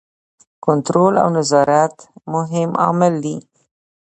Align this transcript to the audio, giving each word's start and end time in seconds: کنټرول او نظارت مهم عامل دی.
کنټرول 0.65 1.13
او 1.23 1.27
نظارت 1.37 1.95
مهم 2.33 2.69
عامل 2.83 3.13
دی. 3.23 3.35